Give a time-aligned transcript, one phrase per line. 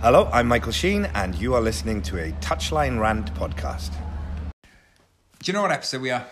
[0.00, 3.90] Hello, I'm Michael Sheen, and you are listening to a Touchline Rant podcast.
[4.52, 4.58] Do
[5.44, 6.24] you know what episode we are?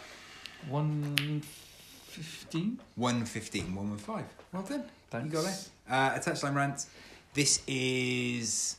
[0.68, 2.78] 115?
[2.94, 4.24] 115, 115.
[4.52, 4.84] Well done.
[5.10, 5.26] Thanks.
[5.26, 5.68] You got it.
[5.90, 6.86] Uh, a touchline rant.
[7.34, 8.76] This is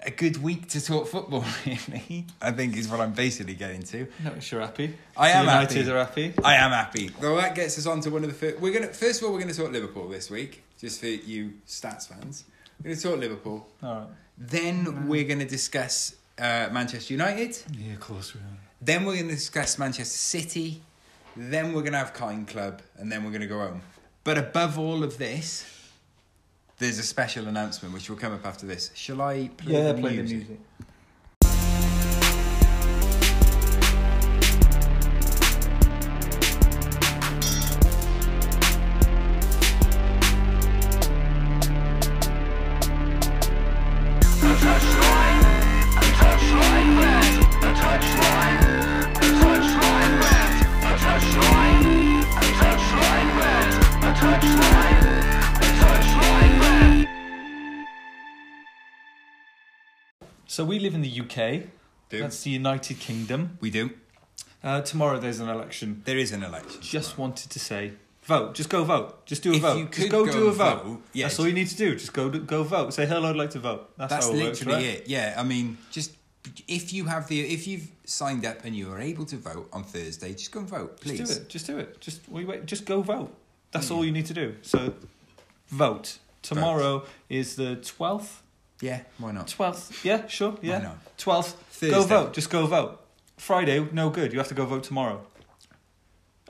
[0.00, 2.24] a good week to talk football, really.
[2.40, 4.06] I think is what I'm basically getting to.
[4.22, 4.94] Notice you're happy.
[5.16, 5.90] I am United happy.
[5.90, 6.34] are happy.
[6.42, 7.10] I am happy.
[7.20, 8.58] Well, that gets us on to one of the first.
[8.60, 12.08] We're gonna first of all we're gonna talk Liverpool this week, just for you stats
[12.08, 12.44] fans.
[12.82, 13.66] We're gonna talk Liverpool.
[13.82, 14.06] All right.
[14.36, 17.56] Then we're gonna discuss uh, Manchester United.
[17.78, 18.58] Yeah, of course we are.
[18.82, 20.82] Then we're gonna discuss Manchester City.
[21.36, 23.80] Then we're gonna have Kind Club, and then we're gonna go home.
[24.24, 25.64] But above all of this,
[26.78, 28.90] there's a special announcement which will come up after this.
[28.94, 30.28] Shall I play Yeah, the play music?
[30.28, 30.60] the music.
[60.54, 61.64] So we live in the UK.
[62.10, 62.20] Do.
[62.20, 63.58] That's the United Kingdom.
[63.60, 63.90] We do.
[64.62, 66.02] Uh, tomorrow there's an election.
[66.04, 66.80] There is an election.
[66.80, 68.54] Just wanted to say, vote.
[68.54, 69.26] Just go vote.
[69.26, 69.78] Just do a If vote.
[69.78, 70.84] you just could go, go do a vote.
[70.84, 71.24] vote, yeah.
[71.24, 71.96] That's all you need to do.
[71.96, 72.94] Just go go vote.
[72.94, 73.30] Say hello.
[73.30, 73.96] I'd like to vote.
[73.96, 74.98] That's, That's how it works, literally right?
[75.00, 75.08] it.
[75.08, 76.12] Yeah, I mean, just
[76.68, 79.82] if you have the if you've signed up and you are able to vote on
[79.82, 81.18] Thursday, just go and vote, please.
[81.18, 81.48] Just do it.
[81.48, 82.00] Just do it.
[82.00, 82.64] Just we wait.
[82.66, 83.34] Just go vote.
[83.72, 84.54] That's all you need to do.
[84.62, 84.94] So,
[85.66, 86.18] vote.
[86.42, 88.43] Tomorrow is the twelfth.
[88.80, 89.48] Yeah, why not?
[89.48, 90.04] Twelfth.
[90.04, 90.58] Yeah, sure.
[90.62, 90.78] Yeah.
[90.78, 91.16] not?
[91.18, 91.80] Twelfth.
[91.80, 92.34] Go vote.
[92.34, 93.00] Just go vote.
[93.36, 94.32] Friday, no good.
[94.32, 95.24] You have to go vote tomorrow.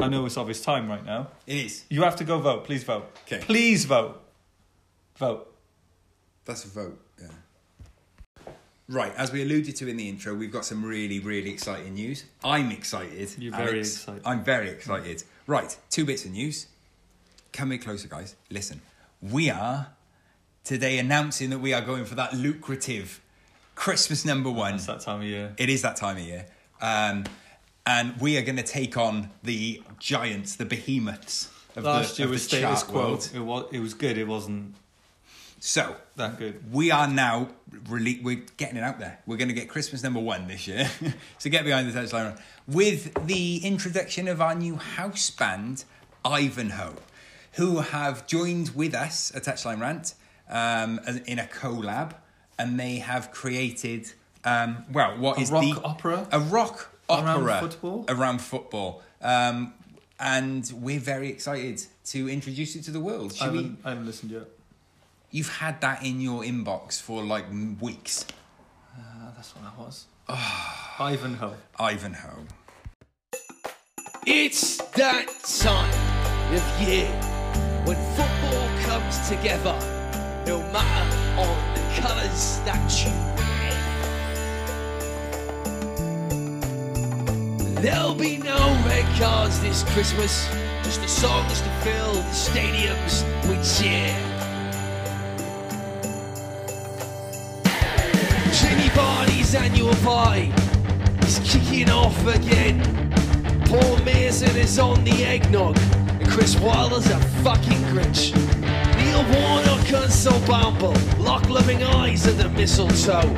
[0.01, 1.29] I know it's obvious time right now.
[1.47, 1.85] It is.
[1.89, 2.65] You have to go vote.
[2.65, 3.07] Please vote.
[3.27, 3.41] Okay.
[3.45, 4.21] Please vote.
[5.17, 5.55] Vote.
[6.45, 7.01] That's a vote.
[7.21, 7.29] Yeah.
[8.89, 12.25] Right, as we alluded to in the intro, we've got some really, really exciting news.
[12.43, 13.31] I'm excited.
[13.39, 13.95] You're very Alex.
[13.95, 14.23] excited.
[14.27, 15.23] I'm very excited.
[15.47, 16.67] Right, two bits of news.
[17.53, 18.37] Come bit closer, guys.
[18.51, 18.83] Listen,
[19.23, 19.87] we are
[20.65, 23.21] today announcing that we are going for that lucrative
[23.75, 24.75] Christmas number one.
[24.75, 25.55] It's that time of year.
[25.59, 26.47] It is that time of year.
[26.81, 27.25] Um,
[27.87, 32.27] and we are going to take on the giants, the behemoths of Last the, year
[32.27, 33.03] of was the status chart quo.
[33.03, 33.31] world.
[33.35, 33.67] It was.
[33.73, 34.17] It was good.
[34.17, 34.75] It wasn't
[35.61, 36.73] So, that good.
[36.73, 37.49] we are now
[37.89, 39.19] really we're getting it out there.
[39.27, 40.89] We're going to get Christmas number one this year.
[41.39, 45.85] so get behind the touchline with the introduction of our new house band,
[46.25, 46.95] Ivanhoe,
[47.55, 50.15] who have joined with us at Touchline Rant
[50.49, 52.13] um, in a collab,
[52.59, 54.13] and they have created
[54.45, 56.29] um, well, what A is rock the opera?
[56.33, 58.05] A rock Around opera football?
[58.09, 59.03] around football.
[59.21, 59.75] Um,
[60.19, 63.35] and we're very excited to introduce it to the world.
[63.41, 64.49] I haven't, I haven't listened yet.
[65.31, 67.47] You've had that in your inbox for like
[67.81, 68.25] weeks.
[68.97, 69.01] Uh,
[69.35, 70.07] that's what that was.
[71.01, 71.55] Ivanhoe.
[71.79, 72.45] Ivanhoe.
[74.27, 75.27] It's that
[75.61, 77.09] time of year
[77.85, 79.77] when football comes together,
[80.47, 83.55] no matter on the colours that you wear.
[87.81, 90.49] There'll be no red cards this Christmas,
[90.83, 94.15] just the songs to fill the stadiums with cheer.
[98.53, 100.53] Jimmy Barney's annual party
[101.27, 102.83] is kicking off again.
[103.67, 108.33] Paul Merson is on the eggnog, and Chris Wilder's a fucking Grinch.
[108.97, 109.74] Neil Warnock
[110.09, 113.35] so Bamble, lock loving eyes at the mistletoe.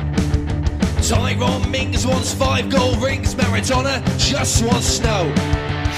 [1.01, 5.31] Tyrone Mings wants five gold rings, Maradona just wants snow.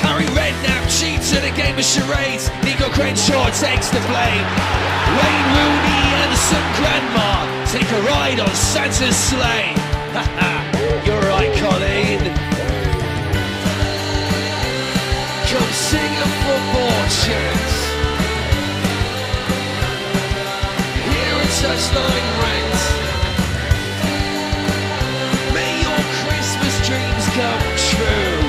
[0.02, 4.48] Harry Redknapp cheats at a game of charades, Nico Crenshaw takes the blame.
[5.18, 7.30] Wayne Rooney and some grandma
[7.66, 9.74] take a ride on Santa's sleigh.
[11.06, 12.22] You're right, Colleen.
[15.50, 17.79] Come sing a football chant.
[25.54, 28.42] May your Christmas dreams come true.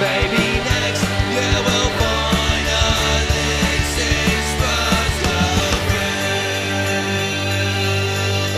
[0.00, 1.90] Baby, next year we'll.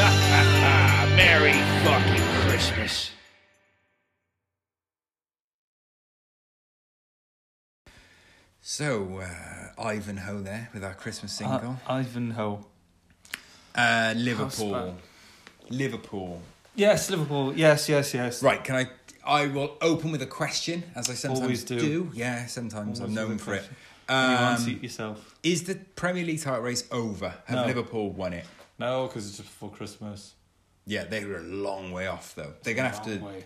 [1.16, 3.10] Merry fucking Christmas.
[8.60, 11.78] So, uh, Ivanhoe there with our Christmas single.
[11.88, 12.64] Uh, Ivanhoe.
[13.74, 14.96] Uh, Liverpool.
[15.70, 16.40] Liverpool.
[16.74, 17.54] Yes, Liverpool.
[17.56, 18.42] Yes, yes, yes.
[18.42, 18.86] Right, can I?
[19.24, 22.10] I will open with a question, as I sometimes Always do.
[22.12, 23.58] Yeah, sometimes I'm known for it.
[23.58, 23.76] question.
[24.08, 25.34] and you Um, unseat yourself.
[25.44, 27.34] Is the Premier League title race over?
[27.46, 27.66] Have No.
[27.66, 28.46] Liverpool won it?
[28.78, 30.34] No, because it's just before Christmas.
[30.86, 32.54] Yeah, they were a long way off though.
[32.64, 33.18] They're gonna have to.
[33.18, 33.44] Way.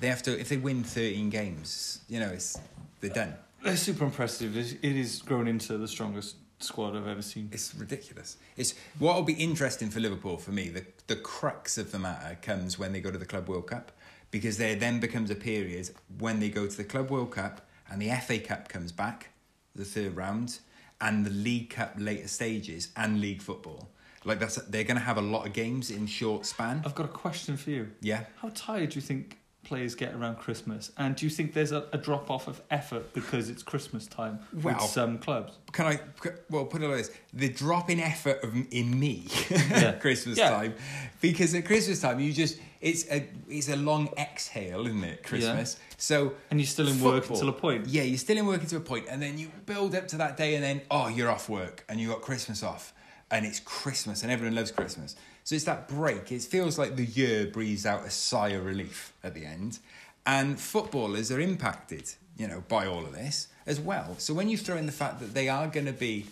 [0.00, 0.38] They have to.
[0.38, 2.56] If they win thirteen games, you know, it's
[3.00, 3.34] they're done.
[3.66, 4.56] They're super impressive.
[4.56, 7.48] It is grown into the strongest squad I've ever seen.
[7.52, 8.36] It's ridiculous.
[8.56, 10.68] It's what will be interesting for Liverpool for me.
[10.68, 13.90] The the crux of the matter comes when they go to the Club World Cup,
[14.30, 18.00] because there then becomes a period when they go to the Club World Cup and
[18.00, 19.30] the FA Cup comes back,
[19.74, 20.60] the third round,
[21.00, 23.88] and the League Cup later stages and league football.
[24.24, 26.82] Like that's they're going to have a lot of games in short span.
[26.84, 27.90] I've got a question for you.
[28.00, 28.24] Yeah.
[28.36, 30.90] How tired do you think players get around Christmas?
[30.96, 34.38] And do you think there's a, a drop off of effort because it's Christmas time
[34.52, 35.52] Well- with some clubs?
[35.72, 36.00] Can I?
[36.48, 39.26] Well, put it like this: the drop in effort of, in me,
[39.74, 40.50] at Christmas Yeah.
[40.50, 40.74] time,
[41.20, 45.22] because at Christmas time you just it's a it's a long exhale, isn't it?
[45.22, 45.78] Christmas.
[45.98, 47.86] So And you're still in work until a point.
[47.88, 50.36] Yeah, you're still in work until a point, and then you build up to that
[50.36, 52.92] day, and then oh, you're off work, and you got Christmas off,
[53.30, 55.16] and it's Christmas, and everyone loves Christmas.
[55.46, 56.32] So it's that break.
[56.32, 59.78] It feels like the year breathes out a sigh of relief at the end,
[60.26, 64.16] and footballers are impacted, you know, by all of this as well.
[64.18, 66.26] So when you throw in the fact that they are going to be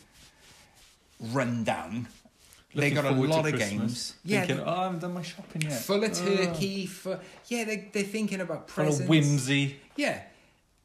[1.21, 2.09] run down,
[2.75, 4.15] they got a lot of games.
[4.25, 5.81] Yeah, Thinking, oh, I haven't done my shopping yet.
[5.81, 6.37] full of Oh.
[6.37, 6.87] turkey.
[6.87, 9.01] For yeah, they they're thinking about Full presents.
[9.05, 9.77] of whimsy.
[9.95, 10.23] Yeah.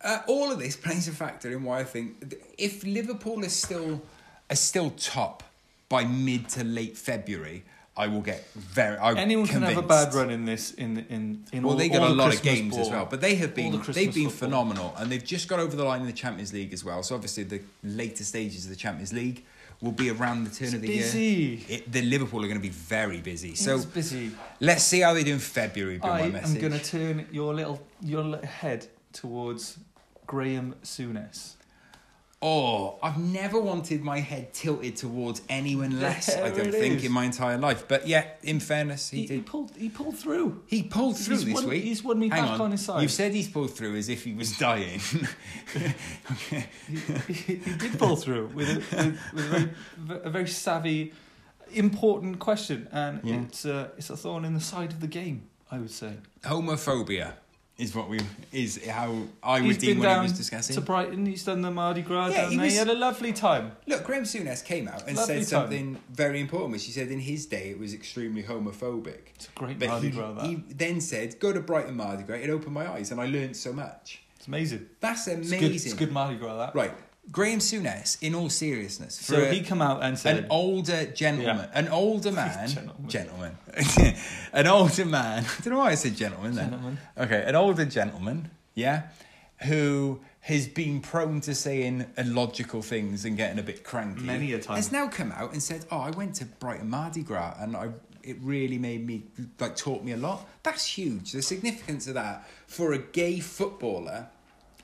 [0.02, 4.04] Uh, all of this plays a factor in why I think if Liverpool is still
[4.52, 5.42] are still top
[5.90, 7.64] by mid to late February,
[8.00, 8.98] I will get very.
[8.98, 11.90] I'm Anyone can have a bad run in this in in in Well, all, they
[11.90, 14.13] got all a lot of Christmas games as well, but they have been the they've
[14.13, 14.48] been football.
[14.48, 17.04] phenomenal, and they've just got over the line in the Champions League as well.
[17.04, 19.44] So obviously the later stages of the Champions League
[19.81, 21.22] will be around the turn It's of the busy.
[21.24, 21.60] year.
[21.68, 23.56] It, the Liverpool are going to be very busy.
[23.56, 24.31] So it's busy.
[24.62, 26.00] let's see how they do in February.
[26.01, 29.78] I my am going to turn your little your little head towards
[30.25, 31.56] Graeme Souness.
[32.41, 36.33] Oh, I've never wanted my head tilted towards anyone less.
[36.38, 37.03] I don't think is.
[37.03, 37.86] in my entire life.
[37.86, 40.63] But yeah, in fairness, he, He, he pulled he pulled through.
[40.65, 41.83] He pulled through He's this won- week.
[41.83, 43.01] he's won me Hang back on his side.
[43.01, 45.01] You've said he's pulled through as if he was dying.
[47.27, 48.95] he, he did pull through with a,
[49.33, 51.13] with, with a, very, a very savvy,
[51.74, 53.41] important question, and Yeah.
[53.41, 55.44] it's a it's a thorn in the side of the game.
[55.71, 56.13] I would say.
[56.44, 57.33] Homophobia
[57.80, 58.20] is what we
[58.52, 60.76] is how I would deem what he was discussing.
[60.76, 61.26] to Brighton.
[61.26, 62.66] He's done the Mardi Gras Yeah, down he there.
[62.66, 63.72] was- He had a lovely time.
[63.88, 65.62] Look, Graeme Souness came out and Lovely said time.
[65.70, 69.20] something very important, which he said in his day it was extremely homophobic.
[69.36, 70.34] It's a great But Mardi he, Gras.
[70.34, 70.46] That.
[70.46, 73.56] he then said, "Go to Brighton Mardi Gras." It opened my eyes, and I learned
[73.56, 74.22] so much.
[74.36, 74.86] it's amazing.
[75.00, 75.60] That's It's amazing.
[75.60, 76.58] good, it's good Mardi Gras.
[76.58, 76.75] That.
[76.75, 76.92] Right,
[77.31, 78.18] Graeme Souness.
[78.21, 81.80] In all seriousness, for So a- he come out and said, an older gentleman, Yeah.
[81.80, 83.10] an older man, Gentleman.
[83.10, 83.57] gentleman,
[84.54, 85.44] an older man.
[85.45, 86.69] I don't know why I said gentleman then.
[86.71, 86.98] Gentleman.
[87.18, 89.04] Okay, an older gentleman, yeah,
[89.63, 94.24] who has been prone to saying illogical things and getting a bit cranky.
[94.24, 94.77] Many a time.
[94.77, 97.89] has now come out and said, "Oh, I went to Brighton Mardi Gras and I."
[98.22, 99.24] It really made me
[99.60, 100.45] like taught me a lot.
[100.63, 101.31] That's huge.
[101.31, 104.27] The significance of that for a gay footballer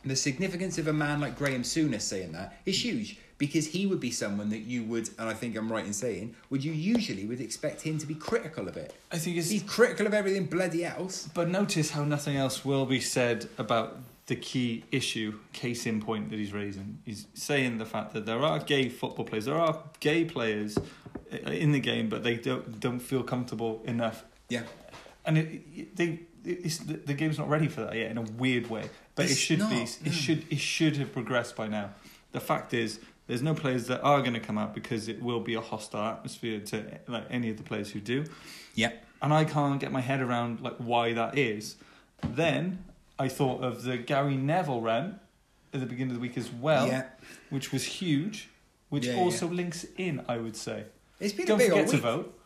[0.05, 3.99] the significance of a man like Graeme Souness saying that is huge because he would
[3.99, 7.25] be someone that you would, and I think I'm right in saying, would you usually
[7.25, 8.93] would expect him to be critical of it.
[9.11, 11.27] I think He's critical of everything bloody else.
[11.33, 13.97] But notice how nothing else will be said about
[14.27, 16.99] the key issue, case in point that he's raising.
[17.05, 20.77] He's saying the fact that there are gay football players, there are gay players
[21.45, 24.63] in the game, but they don't don't feel comfortable enough, Yeah,
[25.25, 26.21] and it, they.
[26.47, 29.39] It's, the game's not ready for that yet in a weird way, but it It's
[29.39, 29.63] should be.
[29.63, 30.11] not, It no.
[30.11, 30.45] should.
[30.51, 31.91] It should have progressed by now.
[32.31, 35.39] The fact is, there's no players that are going to come out because it will
[35.39, 38.25] be a hostile atmosphere to like any of the players who do
[38.75, 38.91] yeah,
[39.21, 41.77] and I can't get my head around like why that is.
[42.27, 42.83] Then
[43.17, 45.19] I thought of the Gary Neville run
[45.73, 47.05] at the beginning of the week as well, yeah.
[47.49, 48.49] which was huge,
[48.89, 50.23] which Yeah, also links in.
[50.27, 50.83] I would say.
[51.21, 52.39] It's been Don't a big forget to vote.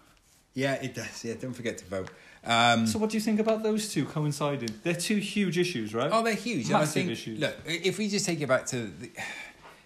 [0.53, 1.25] Yeah, it does.
[1.25, 2.09] Yeah, don't forget to vote.
[2.45, 4.69] Um, So, what do you think about those two coinciding?
[4.83, 6.09] They're two huge issues, right?
[6.11, 6.69] Oh, they're huge.
[6.69, 7.39] Massive think, issues.
[7.39, 9.11] Look, if we just take it back to, the,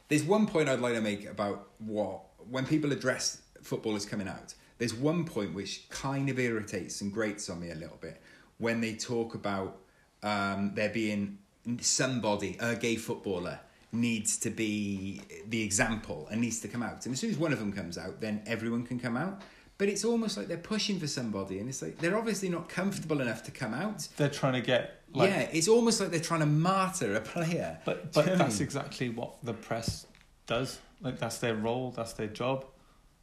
[0.09, 4.53] there's one point I'd like to make about what when people address footballers coming out.
[4.77, 8.21] There's one point which kind of irritates and grates on me a little bit
[8.57, 9.77] when they talk about
[10.23, 11.37] um, there being
[11.79, 13.59] somebody, a gay footballer,
[13.91, 17.05] needs to be the example and needs to come out.
[17.05, 19.41] And as soon as one of them comes out, then everyone can come out.
[19.77, 23.19] But it's almost like they're pushing for somebody, and it's like they're obviously not comfortable
[23.21, 24.07] enough to come out.
[24.17, 27.79] They're trying to get like, yeah, it's almost like they're trying to martyr a player.
[27.85, 28.65] but but know what I that's mean?
[28.67, 30.05] exactly what the press
[30.45, 30.79] does.
[31.01, 32.65] Like that's their role, that's their job.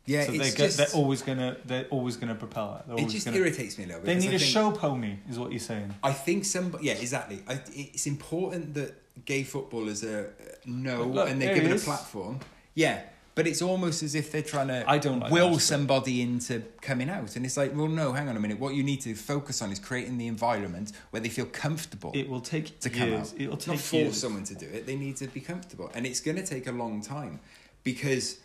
[0.07, 2.83] Yeah, so it's they just- they're always gonna they're always gonna propel.
[2.87, 4.07] They're It just gonna, irritates me a little bit.
[4.07, 5.95] They need I a think- show pony, is what you're saying.
[6.03, 7.43] I think some, yeah, exactly.
[7.47, 12.41] I, it's important that gay footballers are know Look, and they're given a platform.
[12.75, 13.03] Yeah,
[13.41, 15.63] but it's almost as if they're trying to I don't like will aspect.
[15.63, 18.59] somebody into coming out, and it's like, well, no, hang on a minute.
[18.61, 22.29] What you need to focus on is creating the environment where they feel comfortable It
[22.29, 23.33] will take to come years.
[23.33, 23.41] out.
[23.41, 24.21] It'll Not take force years.
[24.21, 24.85] someone to do it.
[24.85, 27.41] They need to be comfortable, and it's going to take a long time
[27.83, 28.41] because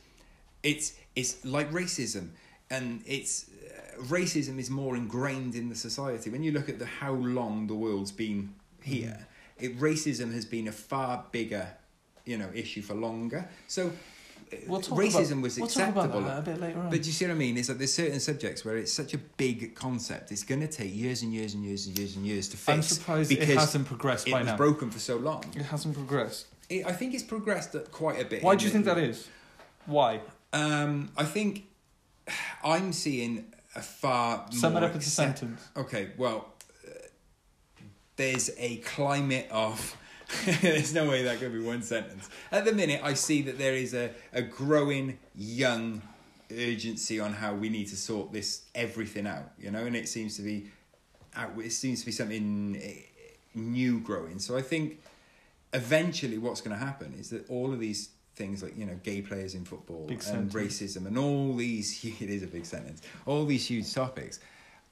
[0.63, 2.29] it's it's like racism,
[2.69, 6.29] and it's uh, racism is more ingrained in the society.
[6.29, 9.27] When you look at the how long the world's been here,
[9.59, 11.67] it, racism has been a far bigger,
[12.23, 13.49] you know, issue for longer.
[13.67, 13.91] So.
[14.67, 16.89] We'll racism about- was we'll talk about acceptable, that a bit later on.
[16.89, 17.57] but do you see what I mean?
[17.57, 20.31] Is that there's certain subjects where it's such a big concept.
[20.31, 22.69] It's going to take years and years and years and years and years to fix.
[22.69, 24.57] I'm surprised it hasn't progressed it by was now.
[24.57, 25.43] broken for so long.
[25.55, 26.47] It hasn't progressed.
[26.69, 28.41] It, I think it's progressed quite a bit.
[28.43, 29.27] Why do you think that is?
[29.85, 30.21] Why?
[30.53, 31.65] Um, I think
[32.63, 33.45] I'm seeing
[33.75, 35.61] a far Sum more it up into a sentence.
[35.77, 36.47] Okay, well,
[36.87, 36.91] uh,
[38.15, 39.95] there's a climate of.
[40.61, 42.29] there's no way that could be one sentence.
[42.51, 46.01] At the minute, I see that there is a, a growing young
[46.51, 50.35] urgency on how we need to sort this everything out, you know, and it seems
[50.37, 50.67] to be
[51.35, 51.51] out.
[51.57, 52.93] It seems to be something eh,
[53.53, 54.39] new growing.
[54.39, 54.99] So I think
[55.73, 59.21] eventually, what's going to happen is that all of these things, like you know, gay
[59.21, 60.53] players in football Big and sentence.
[60.53, 63.01] racism, and all these it is a big sentence.
[63.25, 64.39] All these huge topics.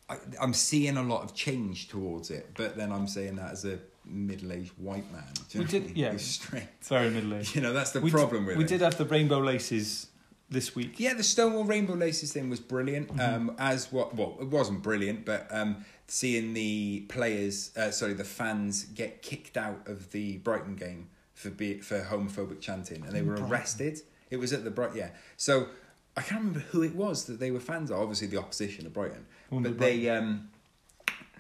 [0.10, 3.63] I, I'm seeing a lot of change towards it, but then I'm saying that as
[3.66, 5.24] a middle-aged white man.
[5.53, 6.15] We know did- yeah.
[6.17, 6.67] Straight.
[6.81, 7.55] Very middle aged.
[7.55, 8.67] You know, that's the we problem with We it.
[8.67, 10.07] did have the rainbow laces
[10.50, 11.00] this week.
[11.00, 13.07] Yeah, the Stonewall Rainbow Laces thing was brilliant.
[13.10, 13.50] Mm-hmm.
[13.50, 14.15] Um, as what?
[14.15, 19.57] Well, it wasn't brilliant, but um, seeing the players, uh, sorry, the fans get kicked
[19.57, 24.01] out of the Brighton game for be, for homophobic chanting, and they were arrested.
[24.29, 25.10] It was at the Bright, yeah.
[25.38, 25.67] So
[26.15, 28.00] I can't remember who it was that they were fans of.
[28.00, 30.50] Obviously, the opposition of Brighton, but be they um,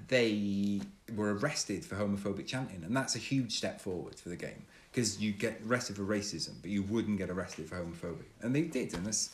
[0.07, 0.81] they
[1.15, 5.19] were arrested for homophobic chanting, and that's a huge step forward for the game because
[5.21, 8.93] you get arrested for racism, but you wouldn't get arrested for homophobia, and they did,
[8.93, 9.31] and that's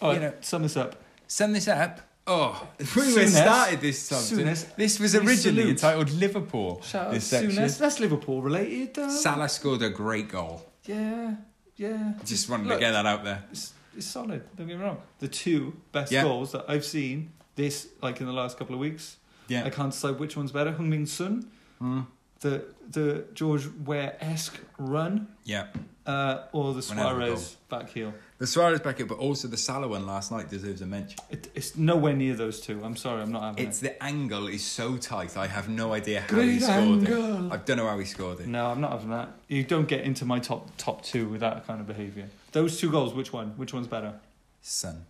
[0.00, 0.96] All you know- sum this up.
[1.26, 2.00] sum this up.
[2.26, 4.44] Oh, we were started this time.
[4.76, 6.80] This was originally entitled Liverpool.
[6.82, 7.50] Shout out this section.
[7.52, 7.78] Souness.
[7.78, 8.96] That's Liverpool related.
[8.98, 10.64] Uh, Salah scored a great goal.
[10.84, 11.34] yeah,
[11.76, 12.12] yeah.
[12.24, 13.42] Just wanted Look, to get that out there.
[13.50, 14.44] It's, it's solid.
[14.56, 14.98] Don't get me wrong.
[15.18, 16.22] The two best Yeah.
[16.22, 19.16] goals that I've seen this, like in the last couple of weeks,
[19.50, 19.64] Yeah.
[19.64, 20.72] I can't decide which one's better.
[20.72, 21.46] Heung-Min Son,
[21.82, 22.06] Mm.
[22.40, 25.66] the the George Weah esque run, Yeah.
[26.06, 28.12] uh, or the Suarez back heel.
[28.38, 31.18] The Suarez back up, but also the Salah one last night deserves a mention.
[31.30, 32.82] It, it's nowhere near those two.
[32.84, 33.84] I'm sorry, I'm not having It's it.
[33.86, 35.36] the angle is so tight.
[35.36, 37.46] I have no idea how Great he scored angle.
[37.46, 37.52] it.
[37.52, 38.46] I don't know how he scored it.
[38.48, 39.28] No, I'm not having that.
[39.48, 42.28] You don't get into my top top two with that kind of behaviour.
[42.52, 43.48] Those two goals, which one?
[43.56, 44.14] Which one's better?
[44.62, 45.04] Sun.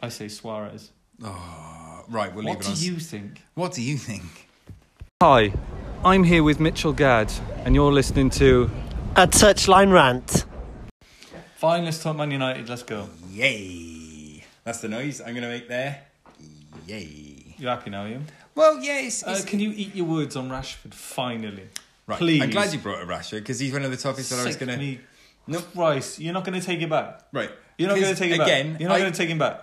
[0.00, 0.90] I say Suarez.
[1.24, 2.34] Oh, right.
[2.34, 2.94] We'll what leave do it on.
[2.94, 3.42] you think?
[3.54, 4.48] What do you think?
[5.22, 5.52] Hi,
[6.04, 7.32] I'm here with Mitchell Gadd,
[7.64, 8.70] and you're listening to.
[9.14, 10.44] A touchline rant.
[11.56, 12.68] Fine, let's talk Man United.
[12.68, 13.08] Let's go.
[13.30, 14.42] Yay!
[14.64, 16.02] That's the noise I'm going to make there.
[16.88, 17.54] Yay!
[17.58, 18.20] You happy now, you?
[18.54, 19.00] Well, yeah.
[19.00, 21.68] It's, Uh, can you eat your words on Rashford finally?
[22.06, 22.18] right.
[22.18, 22.42] please.
[22.42, 24.56] I'm glad you brought up Rashford because he's one of the topics that I was
[24.56, 24.76] going to.
[24.76, 24.98] me.
[25.46, 25.60] No.
[25.60, 27.22] Christ, you're not going to take it back.
[27.32, 27.50] Right.
[27.78, 28.80] You're not going to take it again, back.
[28.80, 29.60] You're not I- going to take him back.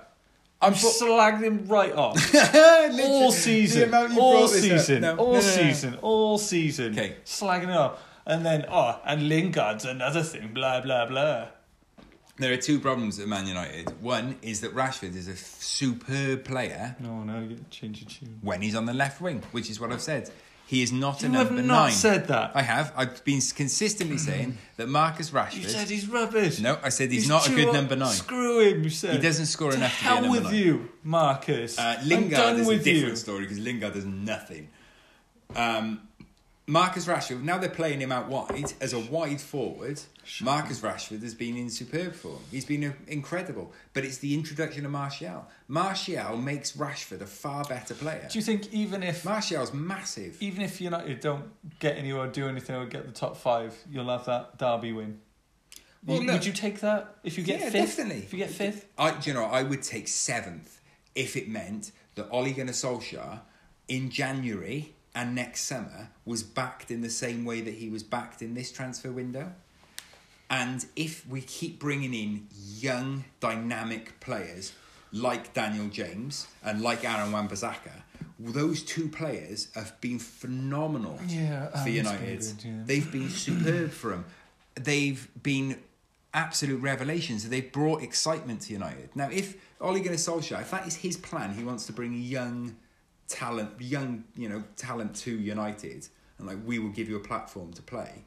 [0.61, 2.17] I'm bro- slagged him right off.
[2.99, 4.79] All season, all brought this up.
[4.79, 5.41] season, No, all no, no, no.
[5.41, 6.91] season, all season.
[6.93, 7.15] Okay.
[7.25, 10.51] slagging it off, and then oh, and Lingard's another thing.
[10.53, 11.47] Blah blah blah.
[12.37, 14.01] There are two problems at Man United.
[14.01, 18.09] One is that Rashford is a f- superb player oh, No, no, you change your
[18.09, 18.39] tune.
[18.41, 20.29] when he's on the left wing, which is what I've said.
[20.69, 21.91] He is not a You have number not nine.
[21.91, 22.51] said that.
[22.53, 22.93] I have.
[22.95, 25.55] I've been consistently saying that Marcus Rashford.
[25.63, 26.59] You said he's rubbish.
[26.59, 28.13] no, I said he's, not a good number nine.
[28.13, 28.83] Screw him.
[28.83, 30.53] You said He doesn't score enough to be a hell number with nine.
[30.53, 31.79] you, Marcus.
[31.79, 33.15] Uh, I'm Lingard done is a with different you.
[33.15, 34.69] story because Lingard does nothing.
[35.55, 36.01] Um,
[36.69, 39.99] Marcus Rashford, now they're playing him out wide as a wide forward.
[40.39, 42.37] Marcus Rashford has been in superb form.
[42.51, 43.73] He's been incredible.
[43.93, 45.47] But it's the introduction of Martial.
[45.67, 48.27] Martial makes Rashford a far better player.
[48.31, 50.37] Do you think even if Martial's massive.
[50.41, 51.45] even if United don't
[51.79, 55.19] get anywhere, do anything, or get the top five, you'll have that derby win?
[56.05, 57.97] Well, You- look- would you take that if you get Yeah, fifth?
[57.97, 58.23] definitely.
[58.23, 60.79] If you get fifth, I, do you know, I would take seventh
[61.15, 63.41] if it meant that Ole Gunnar Solskjaer
[63.87, 68.41] in January and next summer was backed in the same way that he was backed
[68.41, 69.51] in this transfer window.
[70.49, 72.47] And if we keep bringing in
[72.77, 74.71] young, dynamic players
[75.11, 77.91] like Daniel James and like Aaron Wan-Bissaka,
[78.39, 82.39] those two players have been phenomenal Yeah, for United.
[82.39, 82.71] good, yeah.
[82.85, 84.25] They've been superb for them.
[84.75, 85.79] They've been
[86.33, 87.47] absolute revelations.
[87.49, 89.13] They've brought excitement to United.
[89.15, 92.77] Now, if Ole Gunnar Solskjaer, if that is his plan, he wants to bring young
[93.29, 96.07] talent, young you know talent to United,
[96.37, 98.23] and like we will give you a platform to play.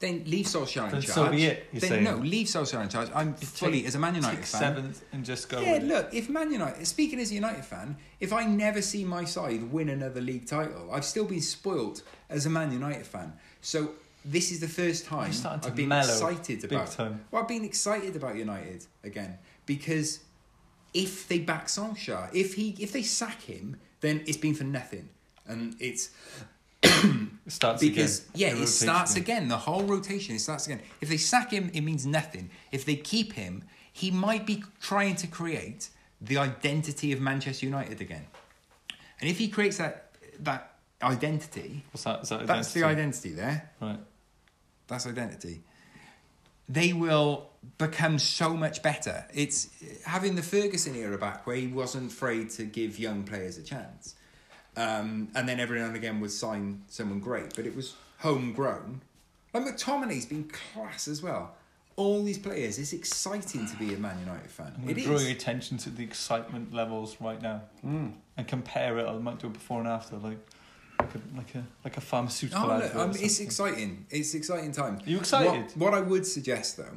[0.00, 1.06] Then leave Solskjaer in charge.
[1.08, 2.04] so be it, you're then saying.
[2.04, 3.10] no, leave Solskjaer in charge.
[3.14, 4.60] I'm fully Take- as a Man United fan.
[4.60, 5.60] seventh and just go.
[5.60, 9.24] Yeah, look, if Man United, speaking as a United fan, if I never see my
[9.24, 13.34] side win another league title, I've still been spoilt as a Man United fan.
[13.60, 13.90] So
[14.24, 16.90] this is the first time You're starting to I've been excited about.
[16.92, 17.20] time.
[17.30, 19.36] Well, I've been excited about United again
[19.66, 20.20] because
[20.94, 25.08] if they back Solskjaer, if he, if they sack him, then it's been for nothing,
[25.46, 26.10] and it's
[26.82, 28.30] It starts because again.
[28.34, 29.48] yeah, The it rotation starts again.
[29.48, 30.80] The whole rotation it starts again.
[31.00, 32.50] If they sack him, it means nothing.
[32.72, 35.88] If they keep him, he might be trying to create
[36.20, 38.26] the identity of Manchester United again.
[39.20, 42.22] And if he creates that that identity, What's that?
[42.22, 43.30] Is that that's the identity?
[43.30, 43.70] identity there.
[43.80, 44.00] Right.
[44.88, 45.62] That's identity.
[46.72, 47.48] They will
[47.78, 49.24] become so much better.
[49.34, 49.68] It's
[50.06, 54.14] having the Ferguson era back where he wasn't afraid to give young players a chance.
[54.76, 59.00] Um, and then every now and again would sign someone great, but it was homegrown.
[59.52, 61.56] Like McTominay's been class as well.
[61.96, 64.72] All these players, it's exciting to be a Man United fan.
[64.76, 68.96] I'm It going to draw your attention to the excitement levels right now and compare
[68.98, 69.06] it.
[69.08, 70.38] I might do it before and after, like
[71.00, 72.70] like a like a, like a pharmaceutical.
[72.70, 74.06] Oh, look, um, it's exciting.
[74.10, 74.98] It's exciting time.
[75.04, 75.64] Are you excited?
[75.76, 76.96] What, what I would suggest, though,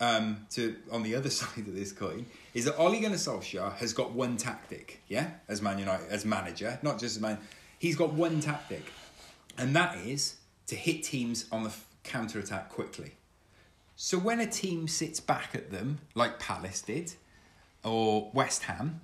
[0.00, 3.92] um, to on the other side of this coin, is that Ole Gunnar Solskjaer has
[3.92, 7.38] got one tactic, yeah, as Man United as manager, not just as man.
[7.78, 8.84] He's got one tactic,
[9.56, 11.72] and that is to hit teams on the
[12.04, 13.12] counter attack quickly.
[13.96, 17.14] So when a team sits back at them, like Palace did,
[17.84, 19.00] or West Ham,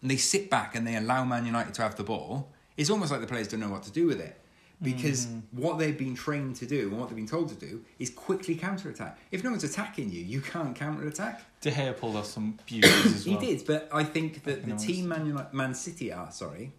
[0.00, 3.10] and they sit back and they allow Man United to have the ball, it's almost
[3.10, 4.40] like the players don't know what to do with it.
[4.82, 5.42] Because mm.
[5.52, 8.56] what they've been trained to do and what they've been told to do is quickly
[8.56, 9.18] counter attack.
[9.30, 11.42] If no one's attacking you, you can't counter attack.
[11.60, 13.38] De Gea pulled off some beauties as well.
[13.38, 14.84] He did, but I think that the Nice.
[14.84, 16.72] team Man, Man City are, sorry,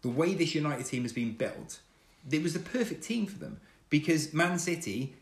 [0.00, 1.80] the way this United team has been built,
[2.30, 3.60] it was the perfect team for them.
[3.90, 5.14] Because Man City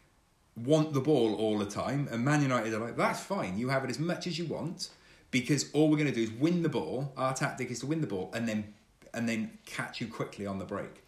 [0.57, 3.85] want the ball all the time, and Man United are like, that's fine, you have
[3.85, 4.91] it as much as you want,
[5.31, 7.13] because all we're going to do is win the ball.
[7.17, 8.73] Our tactic is to win the ball and then
[9.17, 11.03] and then catch you quickly on the break.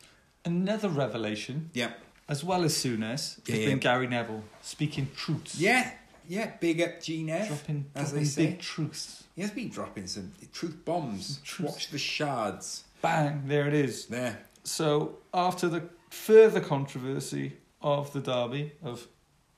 [0.45, 1.93] Another revelation, Yeah.
[2.29, 3.79] as well as Souness, has Yeah, been.
[3.79, 5.61] Gary Neville speaking truths.
[5.61, 5.93] Yeah,
[6.27, 8.47] yeah, big up G-Nev, Dropping, as dropping they say.
[8.47, 9.25] big truths.
[9.37, 11.39] He has been dropping some truth bombs.
[11.45, 11.71] Truth.
[11.71, 12.85] Watch the shards.
[13.03, 14.07] Bang, there it is.
[14.07, 14.39] There.
[14.65, 19.07] So after the further controversy of the derby of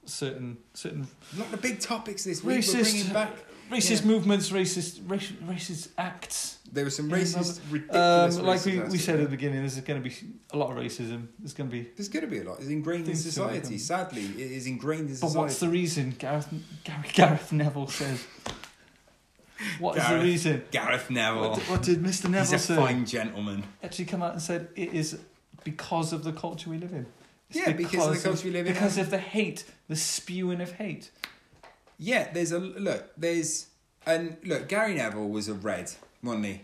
[0.05, 2.57] certain certain Not the big topics this week.
[2.57, 3.33] We're racist bringing back.
[3.71, 4.07] Racist yeah.
[4.07, 6.59] movements, racist racist, racist acts.
[6.73, 8.39] There were some racist, Um, ridiculous.
[8.39, 10.15] like we, we said at the beginning, there's going to be
[10.53, 11.27] a lot of racism.
[11.39, 11.89] There's going to be.
[11.97, 12.59] There's going to be a lot.
[12.61, 13.79] It's ingrained in society.
[13.79, 15.35] Sadly, it is ingrained in society.
[15.35, 16.15] But what's the reason?
[16.19, 16.49] Gareth
[17.15, 18.25] Gareth Neville says.
[19.79, 20.65] What is Gareth- the reason?
[20.71, 21.41] Gareth Neville.
[21.51, 22.25] What, did- what did Mr.
[22.31, 22.77] Neville He's a say?
[22.77, 23.65] fine gentleman.
[23.83, 25.19] Actually, come out and said it is
[25.65, 27.07] because of the culture we live in.
[27.51, 28.73] It's Yeah, because of the culture we live in.
[28.73, 31.11] Because of the hate, the spewing of hate.
[32.03, 33.11] Yeah, there's a look.
[33.17, 33.67] There's
[34.07, 34.69] and look.
[34.69, 36.61] Gary Neville was a red, wasn't he?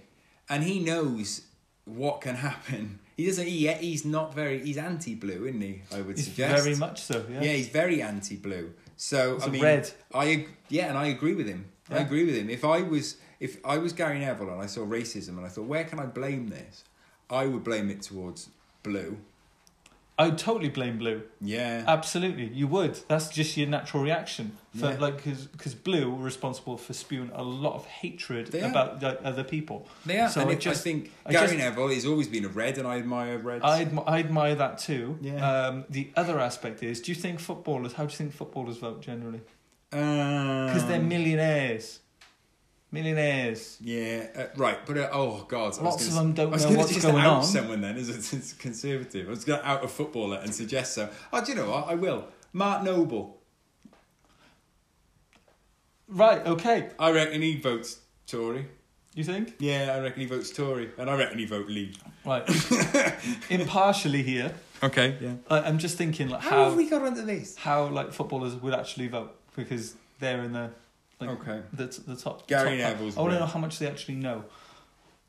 [0.49, 1.43] And he knows
[1.85, 3.01] what can happen.
[3.17, 3.47] He doesn't.
[3.47, 4.65] He, he's not very.
[4.65, 5.83] He's anti-blue, isn't he?
[5.95, 6.65] I would It's suggest.
[6.65, 7.25] very much so.
[7.31, 7.43] Yeah.
[7.43, 8.73] Yeah, he's very anti-blue.
[8.97, 9.91] So It's I mean, red.
[10.15, 11.67] I yeah, and I agree with him.
[11.91, 12.49] I agree with him.
[12.51, 15.67] If I was if I was Gary Neville and I saw racism and I thought,
[15.67, 16.83] where can I blame this?
[17.29, 18.49] I would blame it towards
[18.83, 19.19] blue.
[20.19, 21.23] I would totally blame blue.
[21.43, 22.99] Yeah, Absolutely, you would.
[23.07, 24.57] That's just your natural reaction.
[24.75, 24.97] For, Yeah.
[24.99, 29.87] Like because blue were responsible for spewing a lot of hatred about like, other people.
[30.07, 30.31] they are.
[30.31, 32.79] So and I just- I think I Gary just- Neville has always been a red,
[32.79, 33.63] and I admire reds.
[33.65, 35.19] I, admi- I admire that too.
[35.21, 35.47] Yeah.
[35.67, 37.93] Um, the other aspect is, do you think footballers?
[37.93, 39.41] How do you think footballers vote generally?
[39.91, 42.01] because Because they're millionaires.
[42.93, 43.77] Millionaires.
[43.81, 44.79] Yeah, uh, right.
[44.87, 47.45] But uh, oh god, Lots of them don't know what's going out on.
[47.45, 49.27] Someone then is a as conservative.
[49.27, 51.09] I was going to out a footballer and suggest so.
[51.33, 51.89] Oh, do you know what?
[51.89, 52.27] I will.
[52.53, 53.39] Mark Noble.
[56.09, 56.47] Right.
[56.47, 56.91] Okay.
[56.99, 58.67] I reckon he votes Tory.
[59.15, 59.55] You think?
[59.59, 61.97] Yeah, I reckon he votes Tory, and I reckon he vote Leave.
[62.25, 62.45] Right.
[63.51, 65.35] Impartially here, Okay, yeah.
[65.49, 67.57] I, I'm just thinking like How, how have we got onto this?
[67.57, 70.71] how like footballers would actually vote because they're in the
[71.21, 71.63] like Okay.
[71.73, 72.47] the, the top.
[72.47, 74.45] Gary top Neville's I want to know how much they actually know.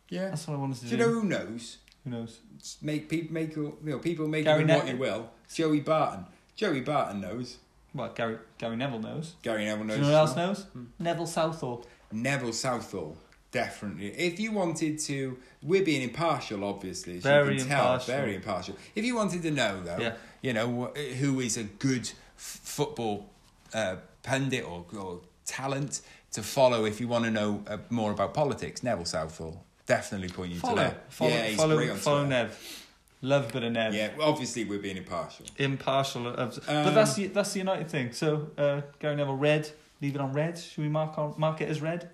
[0.09, 0.29] Yeah.
[0.29, 0.95] That's what I wanted to Do do.
[0.97, 1.77] you know who knows?
[2.03, 2.39] Who knows?
[2.59, 5.29] Just Make people make you know people make Gary of what you will.
[5.53, 6.25] Joey Barton.
[6.55, 7.57] Joey Barton knows.
[7.93, 9.35] Well, Gary Gary Neville knows.
[9.43, 9.97] Gary Neville knows.
[9.97, 10.07] Do knows.
[10.07, 10.47] you know who else as well.
[10.47, 10.65] knows?
[10.99, 11.85] Neville Southall.
[12.11, 13.17] Neville Southall,
[13.51, 14.07] definitely.
[14.09, 17.17] If you wanted to, we're being impartial, obviously.
[17.17, 18.13] As Very you can tell, impartial.
[18.15, 18.75] very impartial.
[18.95, 20.13] If you wanted to know, though, Yeah.
[20.41, 23.29] you know who is a good f- football
[23.73, 26.01] uh, pundit or, or talent
[26.33, 28.83] to follow if you want to know uh, more about politics.
[28.83, 30.97] Neville Southall definitely point you Follow, to there.
[31.09, 32.83] follow, yeah, he's follow, great on follow Nev.
[33.21, 33.95] Love a bit of Nev.
[33.95, 35.45] Yeah, obviously we're being impartial.
[35.57, 36.27] Impartial.
[36.27, 38.11] Of, Um, but that's the that's the United thing.
[38.11, 39.71] So uh, Gary Neville, red.
[40.01, 40.59] Leave it on red.
[40.59, 42.09] Should we mark on, mark it as red?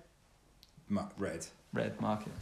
[0.88, 1.46] Ma- Red.
[1.74, 2.00] Red.
[2.00, 2.32] Mark it.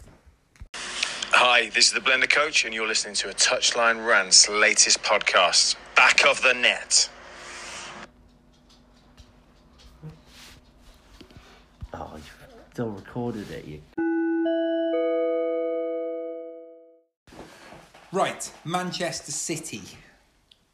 [1.34, 5.74] Hi, this is the Blender Coach, and you're listening to a Touchline Rant's latest podcast,
[5.96, 7.08] Back of the Net.
[11.94, 12.22] Oh, you
[12.72, 13.80] still recorded it, you.
[18.10, 19.82] Right, Manchester City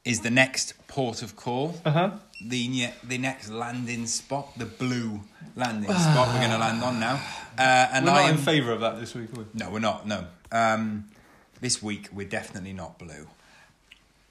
[0.05, 1.81] is the next port of call.
[1.85, 2.11] Uh huh.
[2.45, 5.21] The ne- the next landing spot, the blue
[5.57, 7.21] landing spot we're going to land on now.
[7.59, 8.37] Uh, and We're I am...
[8.37, 9.45] in favour of that this week, are we?
[9.55, 10.07] No, we're not.
[10.07, 10.25] No.
[10.53, 11.07] Um,
[11.61, 13.27] this week we're definitely not blue.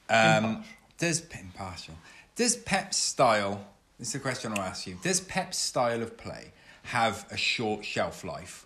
[0.09, 0.63] Um,
[0.97, 1.95] does impartial?
[2.37, 3.65] Does Pep's style?
[3.99, 4.97] This is a question I'll ask you.
[5.03, 6.51] Does Pep's style of play
[6.87, 8.65] have a short shelf life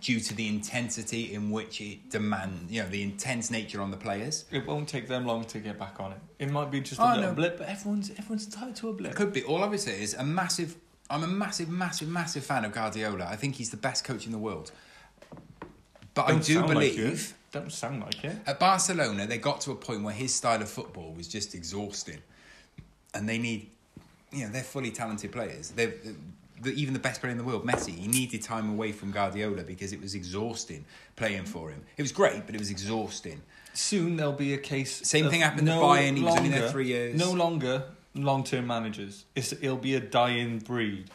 [0.00, 2.72] due to the intensity in which it demands?
[2.72, 4.44] You know, the intense nature on the players.
[4.50, 6.18] It won't take them long to get back on it.
[6.38, 9.12] It might be just a Oh, little blip, but everyone's everyone's entitled to a blip.
[9.12, 9.42] It Could be.
[9.44, 10.76] All I would say is a massive.
[11.08, 13.26] I'm a massive, massive, massive fan of Guardiola.
[13.30, 14.72] I think he's the best coach in the world.
[16.14, 16.98] But Don't I do like believe.
[16.98, 17.34] it.
[17.52, 18.36] Don't sound like it.
[18.46, 22.18] At Barcelona, they got to a point where his style of football was just exhausting,
[23.14, 23.70] and they need,
[24.32, 25.70] you know, they're fully talented players.
[25.70, 25.94] They're,
[26.62, 29.62] the, even the best player in the world, Messi, he needed time away from Guardiola
[29.62, 30.84] because it was exhausting
[31.16, 31.82] playing for him.
[31.96, 33.42] It was great, but it was exhausting.
[33.74, 35.06] Soon there'll be a case.
[35.06, 37.18] Same thing happened no Bayern, he was only there three years.
[37.18, 39.24] No longer long-term managers.
[39.34, 41.10] It's, it'll be a dying breed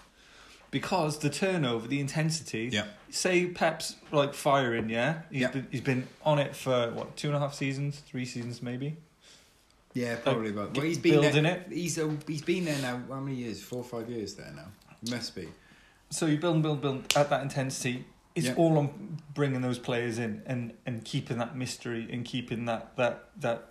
[0.70, 2.70] because the turnover, the intensity.
[2.72, 2.86] Yeah.
[3.10, 4.90] Say Pep's like firing.
[4.90, 5.22] Yeah.
[5.32, 5.52] He's Yeah.
[5.52, 8.96] been he's been on it for what two and a half seasons, three seasons maybe.
[9.94, 10.72] Yeah, probably about.
[10.74, 11.74] get- Well, he's been building there, it.
[11.74, 13.02] He's a, he's been there now.
[13.10, 13.62] How many years?
[13.62, 14.68] Four or five years there now.
[15.10, 15.48] Must be.
[16.10, 18.06] So you build and build, build at that intensity.
[18.36, 18.54] It's Yeah.
[18.56, 23.30] all on bringing those players in and, and keeping that mystery and keeping that that
[23.42, 23.68] that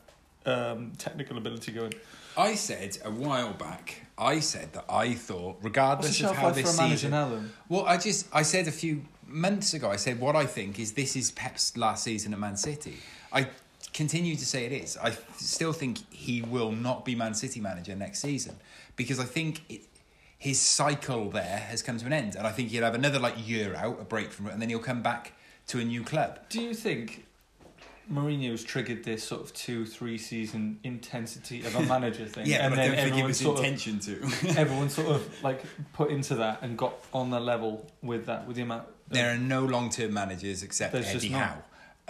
[0.47, 1.95] um, technical ability going.
[2.37, 4.07] I said a while back.
[4.17, 7.41] I said that I thought, regardless of how this for a manager season, now.
[7.69, 9.91] Well, I just I said a few months ago.
[9.91, 12.97] I said what I think is this is Pep's last season at Man City.
[13.33, 13.49] I
[13.93, 14.97] continue to say it is.
[14.97, 18.57] I still think he will not be Man City manager next season
[18.97, 19.83] because I think it,
[20.41, 23.47] his cycle there has come to an end, and I think he'll have another like
[23.47, 25.35] year out, a break from it, and then he'll come back
[25.69, 26.39] to a new club.
[26.49, 27.27] Do you think
[28.11, 32.47] Mourinho's triggered this sort of two, three season intensity of a manager thing?
[32.47, 34.49] Yeah, and but I then don't think it was sort of- to.
[34.59, 38.57] everyone sort of like put into that and got on the level with that, with
[38.57, 38.85] the amount.
[38.89, 41.29] of- There are no long-term managers except Eddie.
[41.29, 41.59] Howe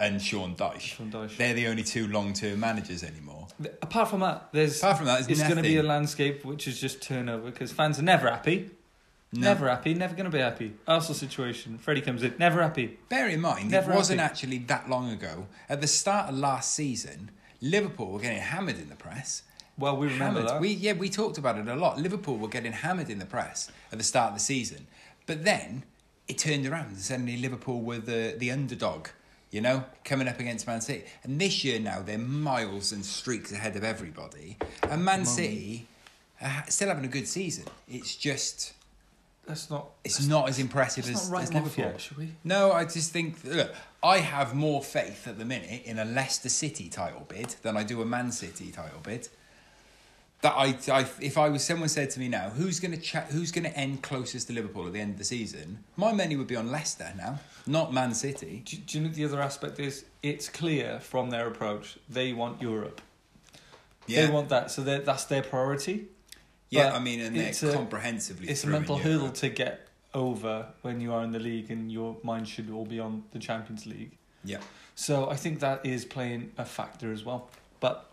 [0.00, 0.80] and Sean Dyche.
[0.80, 1.36] Sean Dyche.
[1.36, 3.46] They're the only two long-term managers anymore.
[3.82, 6.80] Apart from that, there's Apart from that, it's going to be a landscape which is
[6.80, 8.70] just turnover because fans are never happy.
[9.32, 9.42] No.
[9.42, 10.74] Never happy, never going to be happy.
[10.88, 12.98] Arsenal situation, Freddie comes in, never happy.
[13.08, 14.32] Bear in mind, Never it wasn't happy.
[14.32, 15.46] actually that long ago.
[15.68, 19.44] At the start of last season, Liverpool were getting hammered in the press.
[19.78, 20.48] Well, we remember hammered.
[20.48, 20.60] that.
[20.60, 21.96] We yeah, we talked about it a lot.
[21.98, 24.88] Liverpool were getting hammered in the press at the start of the season,
[25.26, 25.84] but then
[26.26, 29.08] it turned around and suddenly Liverpool were the the underdog.
[29.50, 33.50] You know, coming up against Man City, and this year now they're miles and streaks
[33.52, 34.56] ahead of everybody.
[34.88, 35.86] And Man City
[36.40, 37.64] are still having a good season.
[37.88, 38.74] It's just
[39.46, 39.90] That's not.
[40.04, 41.84] it's not as impressive as, not as Liverpool.
[41.84, 42.28] yet, should we?
[42.44, 46.48] No, I just think look, I have more faith at the minute in a Leicester
[46.48, 49.28] City title bid than I do a Man City title bid.
[50.42, 53.26] That I, I if I was someone said to me now, who's going to cha-
[53.30, 55.84] who's going to end closest to Liverpool at the end of the season?
[55.96, 58.62] My money would be on Leicester now, not Man City.
[58.64, 60.04] Do, do you know the other aspect is?
[60.22, 63.02] It's clear from their approach they want Europe.
[64.06, 66.06] Yeah, They want that, so that- that's their priority.
[66.70, 66.90] yeah.
[66.90, 68.48] but I mean, and they're it's a- comprehensively.
[68.48, 72.16] It's a mental hurdle to get over when you are in the league and your
[72.22, 74.16] mind should all be on the Champions League.
[74.42, 74.58] Yeah,
[74.94, 77.50] So I think that is playing a factor as well.
[77.78, 78.09] But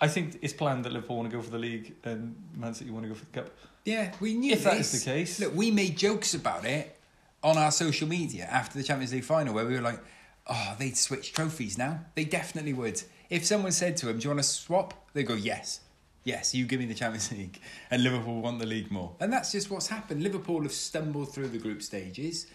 [0.00, 2.90] I think it's planned that Liverpool want to go for the league and Man City
[2.90, 3.50] want to go for the cup.
[3.84, 4.12] yeah.
[4.20, 6.98] We knew If that is the case- Look, we made jokes about it
[7.42, 10.00] on our social media after the Champions League final, where we were like,
[10.46, 12.04] "Oh, they'd switch trophies now.
[12.14, 15.34] They definitely would." If someone said to them, "Do you want to swap?" They go,
[15.34, 15.80] "Yes."
[16.24, 19.52] Yes, you give me the Champions League, and Liverpool want the league more, and that's
[19.52, 20.22] just what's happened.
[20.22, 22.46] Liverpool have stumbled through the group stages,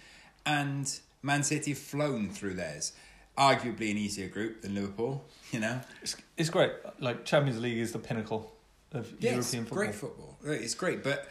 [0.45, 2.93] and Man City have flown through theirs.
[3.39, 5.79] Arguably an easier group than Liverpool, you know.
[6.01, 6.73] It's, it's great.
[6.99, 8.51] Like Champions League is the pinnacle
[8.91, 9.77] of Yes, European football.
[9.77, 10.37] great football.
[10.43, 11.27] It's great, but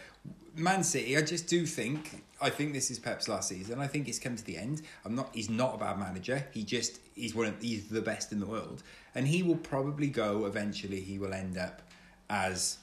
[0.57, 2.23] Man City, I just do think.
[2.41, 3.81] I think this is Pep's last season.
[3.81, 4.83] I think it's come to the end.
[5.05, 5.31] I'm not.
[5.35, 6.47] He's not a bad manager.
[6.53, 8.83] He just he's one of he's the best in the world,
[9.15, 11.01] and he will probably go eventually.
[11.01, 11.83] He will end up
[12.31, 12.79] as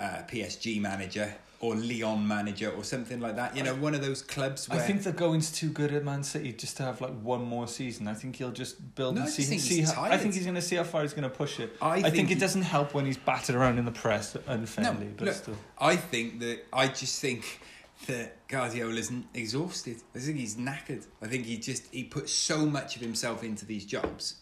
[0.00, 3.54] Uh, a PSG manager or Lyon manager or something like that.
[3.54, 6.54] You know, one of those clubs I think the going's too good at Man City
[6.54, 8.08] just to have like one more season.
[8.08, 9.58] I think he'll just build No, and see.
[9.58, 11.76] see how, I think he's going to see how far he's going to push it.
[11.82, 14.36] I I, think, think it he- doesn't help when he's battered around in the press
[14.46, 15.56] unfairly, No, but look, still.
[15.78, 17.60] I think that I just think
[18.06, 19.96] that Guardiola's exhausted.
[20.16, 21.04] I think he's knackered.
[21.20, 24.36] I think he just he puts so much of himself into these jobs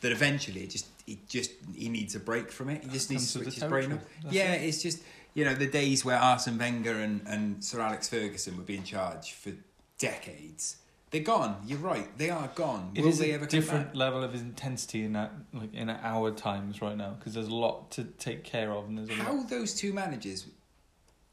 [0.00, 2.84] that eventually it just he just he needs a break from it.
[2.84, 4.00] He just needs to switch his brain off.
[4.30, 4.68] Yeah, it.
[4.68, 5.02] it's just
[5.34, 8.84] you know the days where Arsene Wenger and, and Sir Alex Ferguson would be in
[8.84, 9.52] charge for
[9.98, 10.76] decades.
[11.10, 11.62] They're gone.
[11.66, 12.06] You're right.
[12.18, 12.90] They are gone.
[12.94, 15.88] It Will is they a ever come different level of intensity in that, like in
[15.88, 19.22] our times right now, because there's a lot to take care of, and there's a
[19.22, 20.46] How those two managers,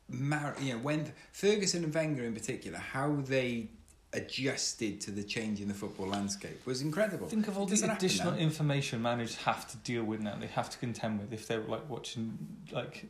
[0.07, 3.69] mar- you know, when Ferguson and Wenger in particular, how they
[4.13, 7.27] adjusted to the change in the football landscape was incredible.
[7.27, 10.35] Think of all the additional information managers have to deal with now.
[10.39, 12.37] They have to contend with if they're like watching
[12.71, 13.05] like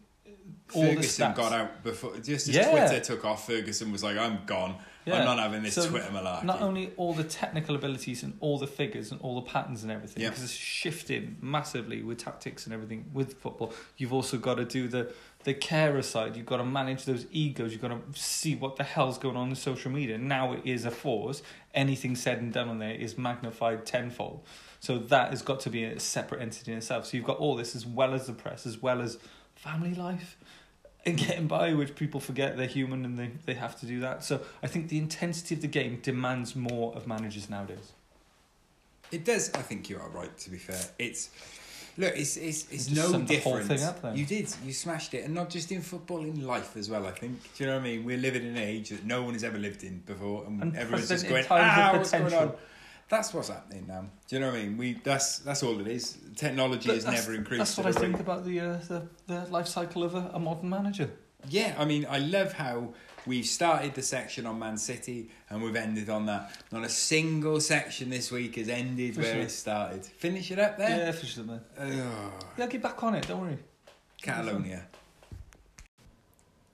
[0.73, 1.35] all Ferguson the stats.
[1.35, 2.69] got out before just as Yeah.
[2.71, 3.45] Twitter took off.
[3.47, 4.75] Ferguson was like, "I'm gone.
[5.05, 5.19] Yeah.
[5.19, 8.57] I'm not having this So Twitter malarkey." Not only all the technical abilities and all
[8.57, 10.29] the figures and all the patterns and everything, Yeah.
[10.29, 13.73] because it's shifting massively with tactics and everything with football.
[13.97, 15.13] You've also got to do the
[15.43, 16.35] the carer side.
[16.35, 17.71] You've got to manage those egos.
[17.71, 20.17] You've got to see what the hell's going on in social media.
[20.17, 21.41] Now it is a force.
[21.73, 24.43] Anything said and done on there is magnified tenfold.
[24.79, 27.05] So that has got to be a separate entity in itself.
[27.05, 29.17] So you've got all this as well as the press, as well as
[29.55, 30.37] family life
[31.05, 34.23] and getting by, which people forget they're human and they, they have to do that.
[34.23, 37.93] So I think the intensity of the game demands more of managers nowadays.
[39.11, 39.53] It does.
[39.53, 40.35] I think you are right.
[40.39, 41.29] To be fair, it's
[41.97, 42.13] look.
[42.15, 43.69] It's it's it's just no different.
[44.17, 44.53] You did.
[44.65, 47.05] You smashed it, and not just in football, in life as well.
[47.05, 47.41] I think.
[47.55, 48.05] Do you know what I mean?
[48.05, 51.09] We're living in an age that no one has ever lived in before, and everyone's
[51.09, 52.53] just going, "Ah, what's going on?"
[53.09, 54.05] That's what's happening now.
[54.27, 54.77] Do you know what I mean?
[54.77, 56.17] We that's that's all it is.
[56.35, 57.59] Technology But has never increased.
[57.59, 60.69] That's what I think about the, uh, the the life cycle of a, a modern
[60.69, 61.11] manager.
[61.49, 62.93] Yeah, I mean, I love how
[63.25, 66.51] we've started the section on Man City and we've ended on that.
[66.71, 69.41] Not a single section this week has ended For where sure.
[69.43, 70.05] it started.
[70.05, 71.13] Finish it up Yeah, there.
[71.13, 71.43] for sure.
[71.43, 71.61] Man.
[71.77, 73.27] Ugh, Yeah, get back on it.
[73.27, 73.57] Don't worry.
[74.21, 74.85] Catalonia.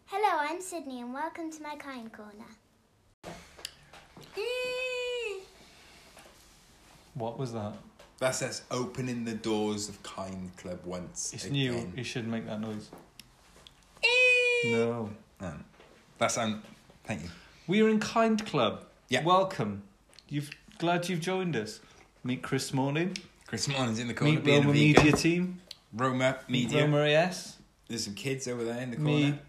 [0.06, 2.46] Hello, I'm Sydney, and welcome to my kind corner.
[7.14, 7.74] What was that?
[8.20, 11.32] That's us opening the doors of Kind Club once.
[11.34, 11.54] It's again.
[11.54, 11.94] new.
[11.96, 12.90] You shouldn't make that noise.
[14.66, 15.10] No.
[15.40, 15.64] Um,
[16.20, 16.62] that's um,
[17.06, 17.30] thank you.
[17.68, 18.86] We are in Kind Club.
[19.10, 19.24] Yeah.
[19.24, 19.84] Welcome.
[20.28, 21.80] You've glad you've joined us.
[22.24, 23.18] Meet Chris Smalling.
[23.48, 25.04] Chris Morning's in the corner Meet being Roma a vegan.
[25.04, 25.62] Media Team.
[25.94, 26.82] Roma Media.
[26.86, 27.58] Roma AS.
[27.88, 29.10] There's some kids over there in the corner.
[29.12, 29.40] Me.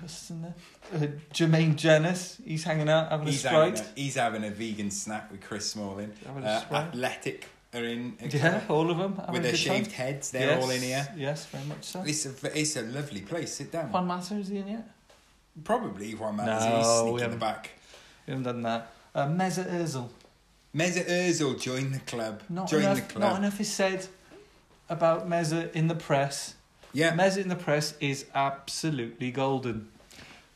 [0.00, 0.54] What's in there?
[0.94, 2.38] Uh, Jermaine Jennings.
[2.44, 5.70] He's hanging out having He's a having a, he's having a vegan snack with Chris
[5.70, 6.12] Smalling.
[6.26, 6.86] Having a Uh, sprite.
[6.88, 8.16] athletic are in.
[8.30, 9.20] Yeah, all of them.
[9.30, 9.94] with their shaved time.
[9.94, 10.30] heads.
[10.30, 11.08] They're Yes, all in here.
[11.16, 12.02] Yes, very much so.
[12.06, 13.54] It's a it's a lovely place.
[13.54, 13.92] Sit down.
[13.92, 14.88] Juan Mata is he in yet?
[15.62, 17.38] Probably Juan No, Mazzis we in the haven't.
[17.38, 17.70] back.
[18.26, 18.90] We haven't done that.
[19.14, 20.08] Uh, Mesut Ozil.
[20.74, 22.42] Mesut Ozil join the club.
[22.48, 23.22] Not join enough, the club.
[23.30, 24.06] not enough is said
[24.88, 26.54] about Mesut in the press.
[26.92, 29.88] Yeah, Mesut in the press is absolutely golden.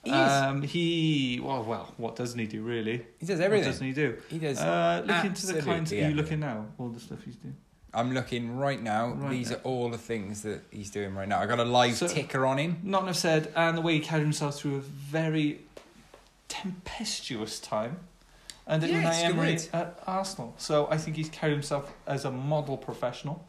[0.02, 0.16] he is.
[0.16, 3.04] Um, he well, well, what doesn't he do really?
[3.20, 3.68] he does What everything.
[3.70, 4.16] doesn't he do?
[4.28, 4.58] He does.
[4.58, 5.92] Uh, look into the kinds.
[5.92, 6.16] Are you everything.
[6.16, 6.66] looking now?
[6.78, 7.56] All the stuff he's doing.
[7.94, 9.09] I'm looking right now.
[9.12, 9.57] Right These now.
[9.57, 11.40] are all the things that he's doing right now.
[11.40, 12.79] I got a live So- ticker on him.
[12.83, 15.61] Not enough said, and the way he carried himself through a very
[16.48, 17.98] tempestuous time
[18.66, 20.55] under Yeah, Unai it's Emery at Arsenal.
[20.59, 23.46] So I think he's carried himself as a model professional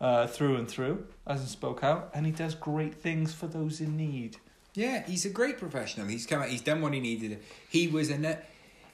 [0.00, 3.80] uh, through and through, as he spoke out, and he does great things for those
[3.80, 4.36] in need.
[4.74, 6.06] Yeah, he's a great professional.
[6.06, 6.48] He's come out.
[6.48, 7.40] He's done what he needed.
[7.68, 8.38] He was a.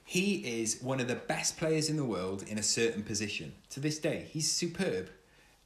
[0.08, 3.52] He is one of the best players in the world in a certain position.
[3.70, 5.10] To this day, he's superb.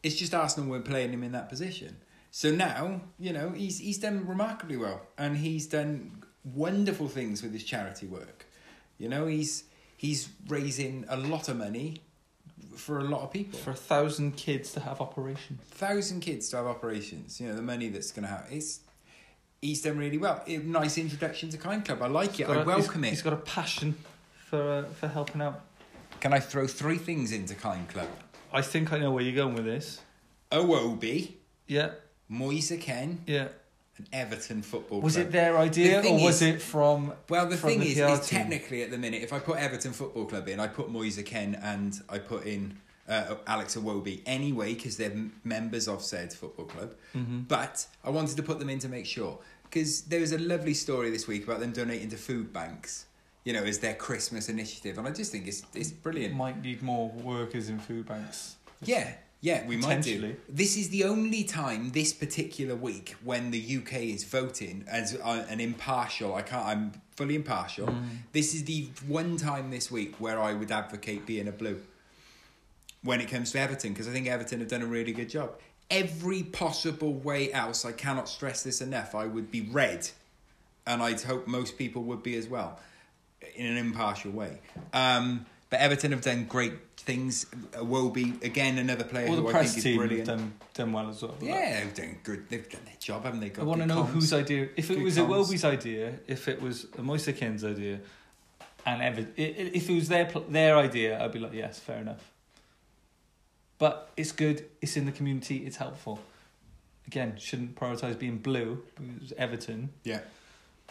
[0.02, 1.98] It's just Arsenal weren't playing him in that position.
[2.30, 7.52] So now, you know, he's he's done remarkably well, and he's done wonderful things with
[7.52, 8.46] his charity work.
[8.96, 9.64] You know, he's
[9.98, 12.00] he's raising a lot of money
[12.74, 13.58] for a lot of people.
[13.58, 15.60] For a thousand kids to have operations.
[15.64, 17.42] thousand kids to have operations.
[17.42, 18.80] You know, the money that's going to have it's.
[19.60, 20.42] He's done really well.
[20.48, 22.00] Nice introduction to Kind Club.
[22.00, 22.48] I like it.
[22.48, 23.14] I a- welcome he's, it.
[23.16, 23.94] He's got a passion
[24.50, 25.60] for uh, for helping out.
[26.20, 28.08] Can I throw three things into Kind Club?
[28.52, 30.00] I think I know where you're going with this.
[30.52, 31.34] Iwobi,
[31.68, 31.90] Yeah,
[32.28, 33.48] Moise Kean, yeah.
[33.96, 35.26] and Everton Football Was Club.
[35.28, 37.12] it their idea The thing or was is- it from?
[37.28, 38.38] Well, the from thing is, PR is team?
[38.40, 41.54] technically at the minute, if I put Everton Football Club in, I put Moise Kean
[41.54, 42.76] and I put in
[43.08, 46.94] uh, Alex Iwobi anyway because they're m- members of said football club.
[47.16, 47.40] Mm-hmm.
[47.48, 50.74] But I wanted to put them in to make sure because there was a lovely
[50.74, 53.06] story this week about them donating to food banks.
[53.44, 56.34] You know, as their Christmas initiative, and I just think it's it's brilliant.
[56.34, 58.56] Might need more workers in food banks.
[58.82, 60.36] Yeah, Yeah, we might do.
[60.48, 65.46] This is the only time this particular week when the UK is voting as uh,
[65.48, 66.34] an impartial.
[66.34, 66.66] I can't.
[66.66, 67.86] I'm fully impartial.
[67.86, 68.08] Mm.
[68.32, 71.80] This is the one time this week where I would advocate being a blue.
[73.02, 75.52] When it comes to Everton, because I think Everton have done a really good job.
[75.90, 79.14] Every possible way else, I cannot stress this enough.
[79.14, 80.10] I would be red,
[80.86, 82.78] and I'd hope most people would be as well,
[83.54, 84.58] in an impartial way.
[84.92, 87.46] Um, but Everton have done great things.
[87.74, 90.26] Wobie again, another player All the who I think is team have brilliant.
[90.28, 91.36] done, done well as well.
[91.40, 92.48] Yeah, they've done good.
[92.48, 93.46] They've done their job, haven't they?
[93.46, 94.08] I Got want to know comms.
[94.08, 94.68] whose idea.
[94.76, 95.28] If it was a comms.
[95.46, 98.00] Welby's idea, if it was a Moise Kean's idea,
[98.86, 101.98] and Ever, i- i- if it was their their idea, I'd be like, yes, fair
[101.98, 102.30] enough.
[103.78, 104.64] But it's good.
[104.82, 105.58] It's in the community.
[105.66, 106.20] It's helpful.
[107.06, 108.82] Again, shouldn't prioritise being blue.
[109.00, 109.90] It was Everton.
[110.04, 110.20] Yeah,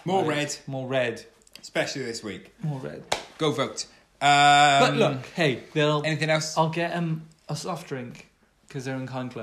[0.06, 0.38] more Right.
[0.38, 1.26] red, More red.
[1.62, 2.54] Especially this week.
[2.64, 3.04] More red.
[3.38, 3.86] Go vote.
[4.22, 6.04] Um, but look, hey, they'll.
[6.04, 6.58] anything else?
[6.58, 8.28] I'll get them a soft drink
[8.68, 9.34] because they're in Kind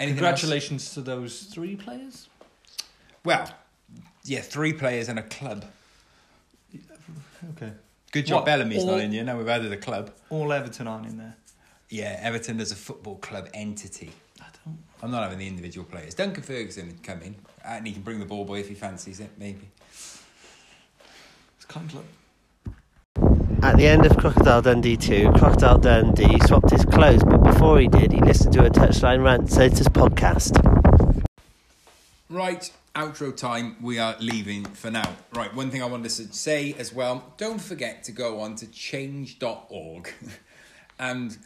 [0.00, 2.28] Anything Congratulations to those three players.
[3.24, 3.48] Well,
[4.24, 5.64] yeah, three players and a club.
[7.50, 7.72] Okay.
[8.12, 9.24] Good job, What, Bellamy's all- not in you.
[9.24, 10.10] Now we've added a club.
[10.30, 11.36] All Everton aren't in there.
[11.90, 14.12] Yeah, Everton as a football club entity.
[14.40, 14.78] I don't.
[15.02, 16.14] I'm not having the individual players.
[16.14, 19.20] Duncan Ferguson would come in, and he can bring the ball boy if he fancies
[19.20, 19.68] it, maybe.
[21.64, 22.04] It's Kind Club.
[23.62, 27.88] At the end of Crocodile Dundee 2, Crocodile Dundee swapped his clothes, but before he
[27.88, 30.60] did, he listened to a Touchline Rant Sotus podcast.
[32.28, 33.76] Right, outro time.
[33.80, 35.16] We are leaving for now.
[35.32, 38.66] Right, one thing I wanted to say as well don't forget to go on to
[38.66, 40.12] change.org
[40.98, 41.38] and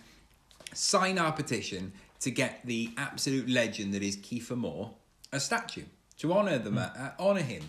[0.75, 4.91] sign our petition to get the absolute legend that is Kiefer Moore
[5.31, 5.85] a statue
[6.19, 6.89] to honour them, uh,
[7.21, 7.63] honour him.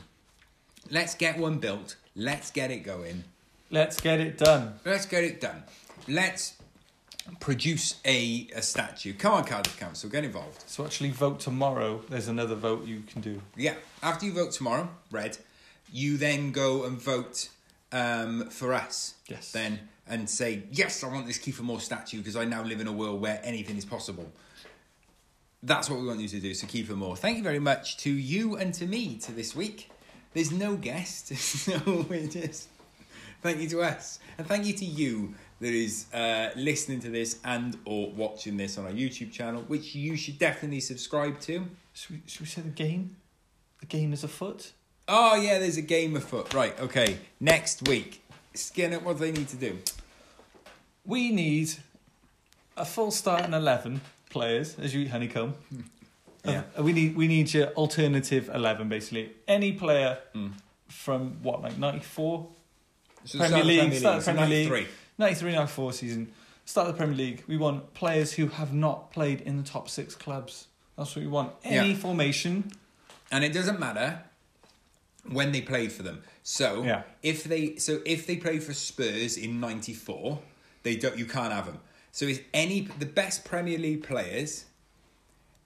[0.89, 1.97] Let's get one built.
[2.19, 3.23] Let's get it going.
[3.71, 4.73] Let's get it done.
[4.84, 5.63] Let's get it done.
[6.05, 6.58] Let's
[7.39, 9.13] produce a, a statue.
[9.13, 10.65] Come on, Cardiff Council, get involved.
[10.67, 12.01] So actually, vote tomorrow.
[12.10, 13.41] There's another vote you can do.
[13.55, 15.38] Yeah, after you vote tomorrow, red,
[15.93, 17.47] you then go and vote
[17.93, 19.13] um, for us.
[19.29, 19.53] Yes.
[19.53, 22.88] Then and say yes, I want this Kiefer Moore statue because I now live in
[22.88, 24.29] a world where anything is possible.
[25.63, 26.53] That's what we want you to do.
[26.53, 29.89] So Kiefer Moore, thank you very much to you and to me to this week.
[30.33, 32.69] There's no guest, so we're just
[33.41, 37.39] thank you to us and thank you to you that is uh, listening to this
[37.43, 41.65] and or watching this on our YouTube channel, which you should definitely subscribe to.
[41.93, 43.15] Should we, should we say the game?
[43.79, 44.71] The game is afoot.
[45.07, 46.53] Oh yeah, there's a game afoot.
[46.53, 47.17] Right, okay.
[47.39, 49.79] Next week, Skinner, what do they need to do?
[51.05, 51.71] We need
[52.77, 55.55] a full start and eleven players as you eat honeycomb.
[56.45, 56.63] Yeah.
[56.78, 59.32] Uh, we need we need your alternative eleven basically.
[59.47, 60.17] Any player
[60.88, 62.47] from what like ninety four
[63.25, 64.69] So Premier League, start the Premier League.
[64.69, 64.88] 93.
[65.17, 66.32] 93 94 season.
[66.65, 67.43] Start the Premier League.
[67.47, 70.67] We want players who have not played in the top six clubs.
[70.97, 71.52] That's what we want.
[71.63, 71.95] Any Yeah.
[71.97, 72.71] formation.
[73.32, 74.23] and it doesn't matter
[75.30, 76.23] when they played for them.
[76.41, 77.04] So Yeah.
[77.21, 80.39] if they so if they played for Spurs in '94,
[80.84, 81.17] they don't.
[81.17, 81.80] You can't have them.
[82.12, 84.65] So it's any the best Premier League players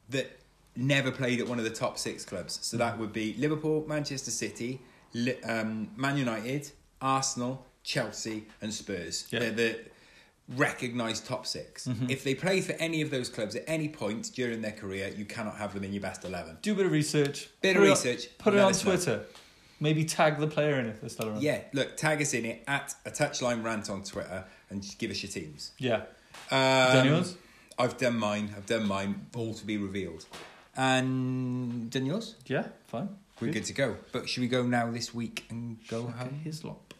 [0.10, 0.40] that
[0.76, 2.60] never played at one of the top six clubs.
[2.62, 4.82] So that would be Liverpool, Manchester City,
[5.44, 9.28] um, Man United, Arsenal, Chelsea, and Spurs.
[9.30, 9.40] Yeah.
[9.40, 9.80] They're the
[10.58, 14.62] recognised top 6 If they play for any of those clubs at any point during
[14.62, 16.58] their career, you cannot have them in your best eleven.
[16.62, 17.50] Do a bit of research.
[17.62, 18.92] Bit Put of it on- research, Put it on us know.
[18.92, 19.26] Twitter.
[19.80, 21.42] Maybe tag the player in if they're still around.
[21.44, 25.22] Yeah, look, tag us in it at a touchline rant on Twitter and give us
[25.24, 25.72] your teams.
[25.78, 26.04] Yeah.
[26.52, 27.36] Um, done yours?
[27.78, 28.54] I've done mine.
[28.56, 29.28] I've done mine.
[29.36, 30.26] All to be revealed.
[30.76, 32.36] And done yours?
[32.48, 33.10] Yeah, fine.
[33.40, 33.98] We're good to go.
[34.12, 36.42] But should we go now this week and go Okay, home?
[36.44, 36.94] Hislop.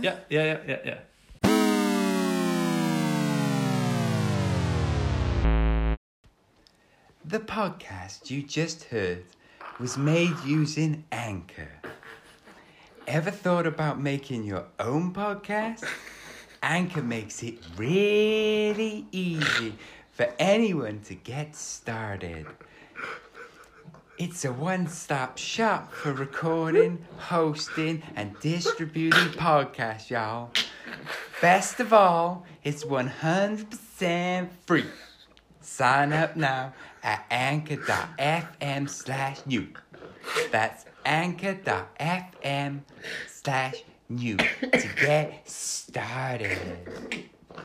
[0.00, 2.08] Yeah, yeah, yeah, yeah, yeah.
[7.24, 9.24] The podcast you just heard
[9.78, 11.68] was made using Anchor.
[13.06, 15.84] Ever thought about making your own podcast?
[16.62, 19.74] Anchor makes it really easy
[20.12, 22.46] for anyone to get started.
[24.18, 30.50] It's a one stop shop for recording, hosting, and distributing podcasts, y'all.
[31.40, 34.86] Best of all, it's 100% free.
[35.60, 36.72] Sign up now
[37.04, 39.68] at anchor.fm slash new.
[40.50, 42.80] That's anchor.fm
[43.28, 46.58] slash new to get started.